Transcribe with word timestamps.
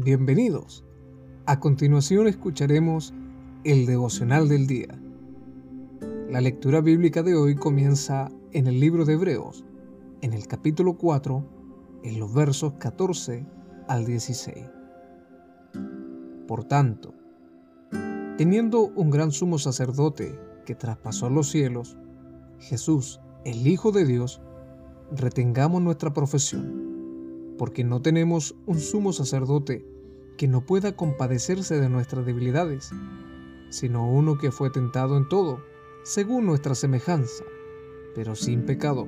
Bienvenidos. 0.00 0.84
A 1.46 1.58
continuación 1.58 2.28
escucharemos 2.28 3.12
el 3.64 3.84
devocional 3.84 4.48
del 4.48 4.68
día. 4.68 4.96
La 6.30 6.40
lectura 6.40 6.80
bíblica 6.80 7.24
de 7.24 7.34
hoy 7.34 7.56
comienza 7.56 8.30
en 8.52 8.68
el 8.68 8.78
libro 8.78 9.04
de 9.04 9.14
Hebreos, 9.14 9.64
en 10.20 10.34
el 10.34 10.46
capítulo 10.46 10.96
4, 10.96 11.44
en 12.04 12.20
los 12.20 12.32
versos 12.32 12.74
14 12.74 13.44
al 13.88 14.06
16. 14.06 14.66
Por 16.46 16.62
tanto, 16.62 17.12
teniendo 18.36 18.82
un 18.82 19.10
gran 19.10 19.32
sumo 19.32 19.58
sacerdote 19.58 20.38
que 20.64 20.76
traspasó 20.76 21.28
los 21.28 21.50
cielos, 21.50 21.98
Jesús, 22.60 23.20
el 23.44 23.66
Hijo 23.66 23.90
de 23.90 24.04
Dios, 24.04 24.40
retengamos 25.10 25.82
nuestra 25.82 26.14
profesión, 26.14 26.87
porque 27.58 27.84
no 27.84 28.00
tenemos 28.00 28.54
un 28.66 28.78
sumo 28.78 29.12
sacerdote 29.12 29.84
que 30.38 30.48
no 30.48 30.64
pueda 30.64 30.96
compadecerse 30.96 31.78
de 31.78 31.88
nuestras 31.88 32.24
debilidades, 32.24 32.90
sino 33.68 34.08
uno 34.10 34.38
que 34.38 34.52
fue 34.52 34.70
tentado 34.70 35.16
en 35.16 35.28
todo, 35.28 35.60
según 36.04 36.46
nuestra 36.46 36.74
semejanza, 36.74 37.44
pero 38.14 38.34
sin 38.36 38.64
pecado. 38.64 39.06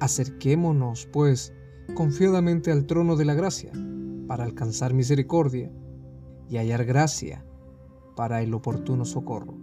Acerquémonos, 0.00 1.06
pues, 1.12 1.52
confiadamente 1.94 2.72
al 2.72 2.86
trono 2.86 3.16
de 3.16 3.26
la 3.26 3.34
gracia, 3.34 3.70
para 4.26 4.44
alcanzar 4.44 4.94
misericordia 4.94 5.70
y 6.48 6.56
hallar 6.56 6.84
gracia 6.84 7.44
para 8.16 8.42
el 8.42 8.54
oportuno 8.54 9.04
socorro. 9.04 9.54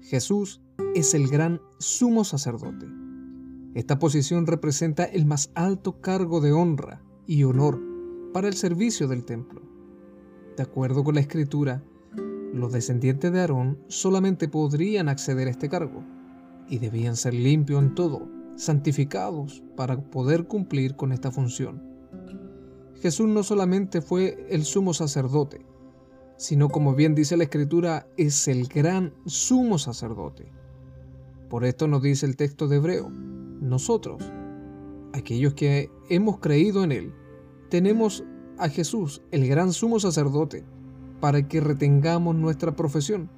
Jesús 0.00 0.60
es 0.94 1.14
el 1.14 1.28
gran 1.28 1.60
sumo 1.78 2.24
sacerdote. 2.24 3.01
Esta 3.74 3.98
posición 3.98 4.46
representa 4.46 5.04
el 5.04 5.24
más 5.24 5.50
alto 5.54 6.00
cargo 6.00 6.42
de 6.42 6.52
honra 6.52 7.02
y 7.26 7.44
honor 7.44 7.80
para 8.34 8.48
el 8.48 8.54
servicio 8.54 9.08
del 9.08 9.24
templo. 9.24 9.62
De 10.58 10.62
acuerdo 10.62 11.02
con 11.02 11.14
la 11.14 11.22
escritura, 11.22 11.82
los 12.52 12.72
descendientes 12.72 13.32
de 13.32 13.40
Aarón 13.40 13.78
solamente 13.88 14.46
podrían 14.46 15.08
acceder 15.08 15.48
a 15.48 15.52
este 15.52 15.70
cargo 15.70 16.04
y 16.68 16.78
debían 16.78 17.16
ser 17.16 17.32
limpios 17.32 17.82
en 17.82 17.94
todo, 17.94 18.28
santificados 18.56 19.62
para 19.74 19.98
poder 20.02 20.46
cumplir 20.46 20.94
con 20.94 21.12
esta 21.12 21.30
función. 21.30 21.82
Jesús 23.00 23.28
no 23.28 23.42
solamente 23.42 24.02
fue 24.02 24.46
el 24.50 24.64
sumo 24.64 24.92
sacerdote, 24.92 25.64
sino 26.36 26.68
como 26.68 26.94
bien 26.94 27.14
dice 27.14 27.38
la 27.38 27.44
escritura, 27.44 28.06
es 28.18 28.48
el 28.48 28.68
gran 28.68 29.14
sumo 29.24 29.78
sacerdote. 29.78 30.52
Por 31.48 31.64
esto 31.64 31.88
nos 31.88 32.02
dice 32.02 32.26
el 32.26 32.36
texto 32.36 32.68
de 32.68 32.76
Hebreo, 32.76 33.10
nosotros, 33.62 34.30
aquellos 35.12 35.54
que 35.54 35.90
hemos 36.10 36.38
creído 36.40 36.82
en 36.84 36.92
Él, 36.92 37.14
tenemos 37.70 38.24
a 38.58 38.68
Jesús, 38.68 39.22
el 39.30 39.46
gran 39.48 39.72
sumo 39.72 40.00
sacerdote, 40.00 40.64
para 41.20 41.46
que 41.46 41.60
retengamos 41.60 42.34
nuestra 42.34 42.74
profesión, 42.74 43.30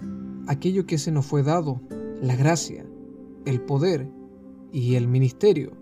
aquello 0.48 0.86
que 0.86 0.98
se 0.98 1.12
nos 1.12 1.26
fue 1.26 1.42
dado, 1.42 1.80
la 2.20 2.34
gracia, 2.36 2.86
el 3.44 3.60
poder 3.60 4.08
y 4.72 4.94
el 4.94 5.08
ministerio, 5.08 5.72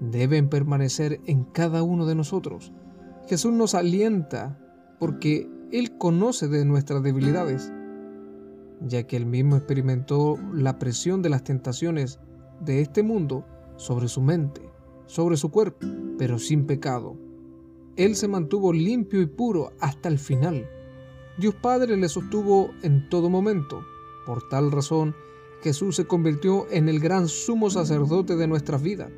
deben 0.00 0.48
permanecer 0.50 1.20
en 1.24 1.44
cada 1.44 1.82
uno 1.82 2.04
de 2.04 2.14
nosotros. 2.14 2.72
Jesús 3.26 3.52
nos 3.52 3.74
alienta 3.74 4.58
porque 5.00 5.48
Él 5.72 5.96
conoce 5.96 6.48
de 6.48 6.66
nuestras 6.66 7.02
debilidades, 7.02 7.72
ya 8.86 9.06
que 9.06 9.16
Él 9.16 9.24
mismo 9.24 9.56
experimentó 9.56 10.36
la 10.52 10.78
presión 10.78 11.22
de 11.22 11.30
las 11.30 11.44
tentaciones 11.44 12.20
de 12.60 12.82
este 12.82 13.02
mundo 13.02 13.46
sobre 13.76 14.08
su 14.08 14.20
mente, 14.20 14.62
sobre 15.06 15.36
su 15.36 15.50
cuerpo, 15.50 15.86
pero 16.18 16.38
sin 16.38 16.66
pecado. 16.66 17.16
Él 17.96 18.16
se 18.16 18.28
mantuvo 18.28 18.72
limpio 18.72 19.20
y 19.22 19.26
puro 19.26 19.72
hasta 19.80 20.08
el 20.08 20.18
final. 20.18 20.68
Dios 21.38 21.54
Padre 21.54 21.96
le 21.96 22.08
sostuvo 22.08 22.70
en 22.82 23.08
todo 23.08 23.30
momento. 23.30 23.82
Por 24.26 24.48
tal 24.48 24.72
razón, 24.72 25.14
Jesús 25.62 25.96
se 25.96 26.06
convirtió 26.06 26.66
en 26.70 26.88
el 26.88 27.00
gran 27.00 27.28
sumo 27.28 27.70
sacerdote 27.70 28.36
de 28.36 28.46
nuestras 28.46 28.82
vidas. 28.82 29.10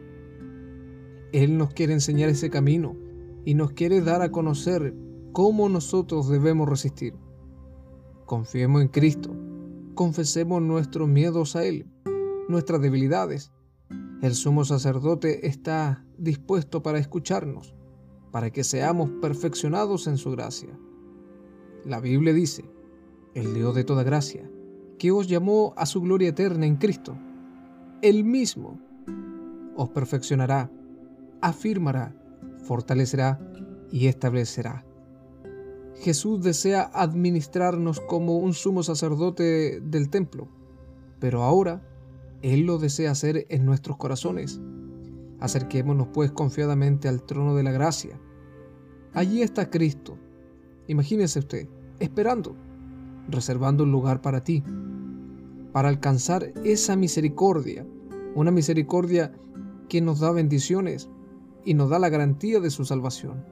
Él 1.32 1.58
nos 1.58 1.75
quiere 1.75 1.92
enseñar 1.92 2.28
ese 2.28 2.50
camino 2.50 2.97
y 3.44 3.54
nos 3.54 3.72
quiere 3.72 4.00
dar 4.00 4.22
a 4.22 4.31
conocer 4.31 4.94
cómo 5.32 5.69
nosotros 5.69 6.28
debemos 6.28 6.69
resistir. 6.69 7.14
Confiemos 8.25 8.82
en 8.82 8.88
Cristo, 8.88 9.36
confesemos 9.94 10.62
nuestros 10.62 11.08
miedos 11.08 11.56
a 11.56 11.64
Él, 11.64 11.86
nuestras 12.48 12.81
debilidades. 12.81 13.52
El 14.22 14.34
sumo 14.34 14.65
sacerdote 14.65 15.47
está 15.47 16.04
dispuesto 16.16 16.82
para 16.82 16.99
escucharnos 16.99 17.77
para 18.37 18.50
que 18.50 18.65
seamos 18.65 19.09
perfeccionados 19.22 20.06
en 20.06 20.19
su 20.19 20.31
gracia. 20.31 20.78
La 21.87 22.00
Biblia 22.00 22.34
dice, 22.34 22.66
el 23.34 23.55
Dios 23.55 23.75
de 23.75 23.82
toda 23.82 24.03
gracia, 24.03 24.47
que 24.99 25.10
os 25.10 25.26
llamó 25.26 25.72
a 25.78 25.87
su 25.87 26.03
gloria 26.03 26.28
eterna 26.28 26.66
en 26.66 26.76
Cristo, 26.76 27.16
Él 28.03 28.25
mismo 28.25 28.78
os 29.75 29.88
perfeccionará, 29.88 30.71
afirmará, 31.41 32.15
fortalecerá 32.65 33.41
y 33.91 34.06
establecerá. 34.06 34.84
Jesús 35.94 36.43
desea 36.43 36.91
administrarnos 36.93 38.00
como 38.00 38.37
un 38.37 38.53
sumo 38.53 38.82
sacerdote 38.82 39.81
del 39.81 40.10
templo, 40.10 40.49
pero 41.21 41.43
ahora 41.43 41.82
Él 42.46 42.60
lo 42.60 42.78
desea 42.78 43.10
hacer 43.10 43.46
en 43.50 43.64
nuestros 43.64 43.96
corazones 43.96 44.60
Acerquémonos 45.40 46.08
pues 46.12 46.30
confiadamente 46.32 47.08
al 47.08 47.22
trono 47.22 47.54
de 47.54 47.62
la 47.62 47.72
gracia. 47.72 48.18
Allí 49.12 49.42
está 49.42 49.70
Cristo. 49.70 50.16
Imagínese 50.88 51.40
usted, 51.40 51.68
esperando, 52.00 52.56
reservando 53.28 53.84
un 53.84 53.92
lugar 53.92 54.22
para 54.22 54.42
ti, 54.44 54.62
para 55.72 55.88
alcanzar 55.88 56.52
esa 56.64 56.96
misericordia, 56.96 57.86
una 58.34 58.50
misericordia 58.50 59.32
que 59.88 60.00
nos 60.00 60.20
da 60.20 60.30
bendiciones 60.32 61.10
y 61.64 61.74
nos 61.74 61.90
da 61.90 61.98
la 61.98 62.08
garantía 62.08 62.60
de 62.60 62.70
su 62.70 62.84
salvación. 62.84 63.44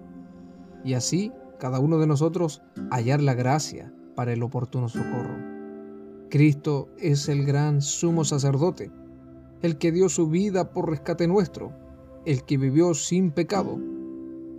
Y 0.84 0.94
así 0.94 1.32
cada 1.58 1.80
uno 1.80 1.98
de 1.98 2.06
nosotros 2.06 2.62
hallar 2.90 3.20
la 3.20 3.34
gracia 3.34 3.92
para 4.14 4.32
el 4.32 4.42
oportuno 4.42 4.88
socorro. 4.88 5.53
Cristo 6.34 6.88
es 6.98 7.28
el 7.28 7.46
gran 7.46 7.80
sumo 7.80 8.24
sacerdote 8.24 8.90
el 9.62 9.78
que 9.78 9.92
dio 9.92 10.08
su 10.08 10.28
vida 10.28 10.72
por 10.72 10.90
rescate 10.90 11.28
nuestro, 11.28 11.72
el 12.26 12.42
que 12.42 12.58
vivió 12.58 12.92
sin 12.94 13.30
pecado. 13.30 13.78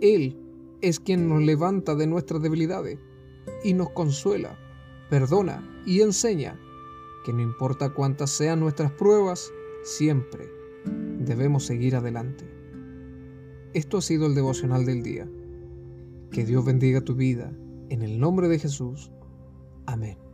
Él 0.00 0.38
es 0.80 0.98
quien 1.00 1.28
nos 1.28 1.42
levanta 1.42 1.94
de 1.94 2.06
nuestras 2.06 2.40
debilidades 2.40 2.98
y 3.62 3.74
nos 3.74 3.90
consuela, 3.90 4.58
perdona 5.10 5.82
y 5.84 6.00
enseña 6.00 6.58
que 7.26 7.34
no 7.34 7.42
importa 7.42 7.92
cuántas 7.92 8.30
sean 8.30 8.60
nuestras 8.60 8.90
pruebas, 8.92 9.52
siempre 9.84 10.48
debemos 11.18 11.66
seguir 11.66 11.94
adelante. 11.94 12.50
Esto 13.74 13.98
ha 13.98 14.00
sido 14.00 14.24
el 14.24 14.34
devocional 14.34 14.86
del 14.86 15.02
día. 15.02 15.28
Que 16.30 16.46
Dios 16.46 16.64
bendiga 16.64 17.02
tu 17.02 17.14
vida. 17.14 17.52
En 17.90 18.00
el 18.00 18.18
nombre 18.18 18.48
de 18.48 18.60
Jesús. 18.60 19.12
Amén. 19.84 20.25